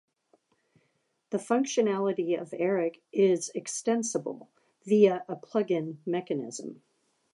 [1.29, 4.49] The functionality of eric is extensible
[4.83, 6.81] via a plug-in mechanism.